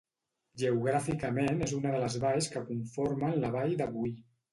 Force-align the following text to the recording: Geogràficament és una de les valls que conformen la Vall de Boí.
Geogràficament 0.59 1.61
és 1.65 1.73
una 1.79 1.91
de 1.95 1.99
les 2.03 2.15
valls 2.23 2.47
que 2.55 2.63
conformen 2.71 3.37
la 3.45 3.53
Vall 3.57 3.77
de 3.83 3.89
Boí. 3.93 4.15